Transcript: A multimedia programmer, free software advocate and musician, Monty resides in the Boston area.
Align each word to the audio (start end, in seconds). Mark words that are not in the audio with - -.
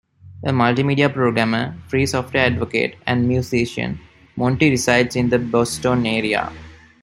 A 0.43 0.49
multimedia 0.51 1.13
programmer, 1.13 1.77
free 1.87 2.07
software 2.07 2.43
advocate 2.47 2.95
and 3.05 3.27
musician, 3.27 3.99
Monty 4.35 4.71
resides 4.71 5.15
in 5.15 5.29
the 5.29 5.37
Boston 5.37 6.07
area. 6.07 6.51